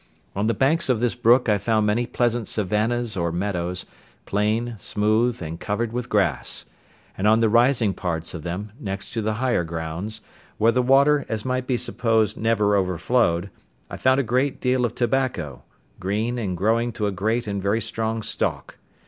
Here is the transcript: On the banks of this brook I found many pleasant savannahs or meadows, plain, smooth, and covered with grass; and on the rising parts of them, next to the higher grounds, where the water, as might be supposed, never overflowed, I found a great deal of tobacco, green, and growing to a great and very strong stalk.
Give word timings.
On 0.35 0.47
the 0.47 0.55
banks 0.55 0.89
of 0.89 0.99
this 0.99 1.13
brook 1.13 1.47
I 1.47 1.59
found 1.59 1.85
many 1.85 2.07
pleasant 2.07 2.47
savannahs 2.47 3.15
or 3.15 3.31
meadows, 3.31 3.85
plain, 4.25 4.73
smooth, 4.79 5.43
and 5.43 5.59
covered 5.59 5.93
with 5.93 6.09
grass; 6.09 6.65
and 7.15 7.27
on 7.27 7.39
the 7.39 7.49
rising 7.49 7.93
parts 7.93 8.33
of 8.33 8.41
them, 8.41 8.71
next 8.79 9.11
to 9.13 9.21
the 9.21 9.33
higher 9.35 9.63
grounds, 9.63 10.21
where 10.57 10.71
the 10.71 10.81
water, 10.81 11.23
as 11.29 11.45
might 11.45 11.67
be 11.67 11.77
supposed, 11.77 12.35
never 12.35 12.75
overflowed, 12.75 13.51
I 13.91 13.97
found 13.97 14.19
a 14.19 14.23
great 14.23 14.59
deal 14.59 14.85
of 14.85 14.95
tobacco, 14.95 15.61
green, 15.99 16.39
and 16.39 16.57
growing 16.57 16.91
to 16.93 17.05
a 17.05 17.11
great 17.11 17.45
and 17.45 17.61
very 17.61 17.79
strong 17.79 18.23
stalk. 18.23 18.77